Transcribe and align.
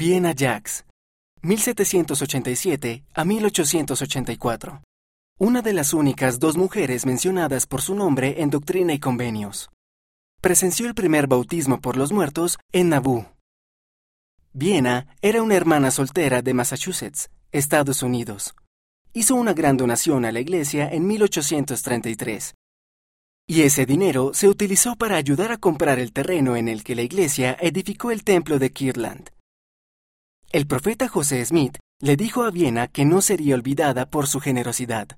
Viena 0.00 0.32
Jax, 0.32 0.84
1787 1.42 3.04
a 3.14 3.24
1884. 3.24 4.80
Una 5.40 5.60
de 5.60 5.72
las 5.72 5.92
únicas 5.92 6.38
dos 6.38 6.56
mujeres 6.56 7.04
mencionadas 7.04 7.66
por 7.66 7.82
su 7.82 7.96
nombre 7.96 8.40
en 8.40 8.48
Doctrina 8.48 8.92
y 8.92 9.00
Convenios. 9.00 9.70
Presenció 10.40 10.86
el 10.86 10.94
primer 10.94 11.26
bautismo 11.26 11.80
por 11.80 11.96
los 11.96 12.12
muertos 12.12 12.58
en 12.70 12.90
Nauvoo. 12.90 13.26
Viena 14.52 15.16
era 15.20 15.42
una 15.42 15.56
hermana 15.56 15.90
soltera 15.90 16.42
de 16.42 16.54
Massachusetts, 16.54 17.28
Estados 17.50 18.04
Unidos. 18.04 18.54
Hizo 19.14 19.34
una 19.34 19.52
gran 19.52 19.76
donación 19.76 20.24
a 20.24 20.30
la 20.30 20.38
iglesia 20.38 20.88
en 20.88 21.08
1833. 21.08 22.54
Y 23.48 23.62
ese 23.62 23.84
dinero 23.84 24.30
se 24.32 24.46
utilizó 24.46 24.94
para 24.94 25.16
ayudar 25.16 25.50
a 25.50 25.56
comprar 25.56 25.98
el 25.98 26.12
terreno 26.12 26.54
en 26.54 26.68
el 26.68 26.84
que 26.84 26.94
la 26.94 27.02
iglesia 27.02 27.56
edificó 27.60 28.12
el 28.12 28.22
templo 28.22 28.60
de 28.60 28.70
Kirtland. 28.70 29.30
El 30.50 30.66
profeta 30.66 31.08
José 31.08 31.44
Smith 31.44 31.76
le 32.00 32.16
dijo 32.16 32.42
a 32.42 32.50
Viena 32.50 32.88
que 32.88 33.04
no 33.04 33.20
sería 33.20 33.54
olvidada 33.54 34.08
por 34.08 34.26
su 34.26 34.40
generosidad. 34.40 35.08